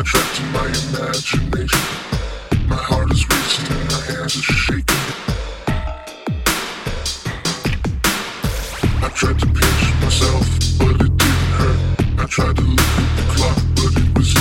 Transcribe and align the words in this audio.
attracted 0.00 0.44
imagination. 0.46 1.80
My 2.68 2.76
heart 2.76 3.10
is 3.10 3.28
racing 3.28 3.76
and 3.76 3.90
my 3.90 4.00
hands 4.06 4.36
are 4.36 4.42
shaking. 4.42 5.02
I 9.02 9.08
tried 9.08 9.38
to 9.40 9.46
pinch 9.46 9.82
myself, 10.02 10.46
but 10.78 10.94
it 11.04 11.16
didn't 11.16 11.52
hurt. 11.58 11.80
I 12.18 12.26
tried 12.26 12.56
to 12.56 12.62
look 12.62 12.80
at 12.80 13.16
the 13.16 13.24
clock, 13.34 13.58
but 13.74 13.92
it 14.00 14.18
was 14.18 14.37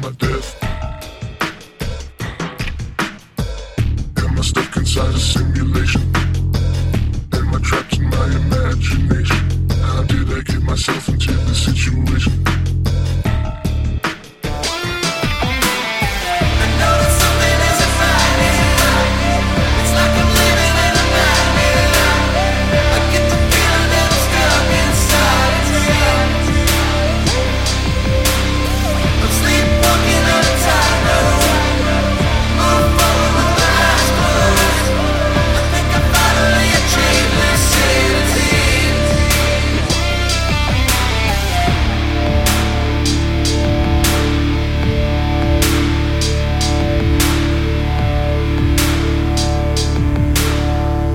my 0.00 0.10
death. 0.12 0.56
Am 4.18 4.38
I 4.38 4.42
stuck 4.42 4.76
inside 4.76 5.14
a 5.14 5.18
simulation? 5.18 6.02
Am 7.32 7.54
I 7.54 7.58
trapped 7.62 7.98
in 7.98 8.08
my 8.08 8.26
imagination? 8.26 9.70
How 9.82 10.02
did 10.04 10.30
I 10.32 10.40
get 10.40 10.62
myself 10.62 11.08
into 11.08 11.32
this 11.32 11.64
situation? 11.64 12.59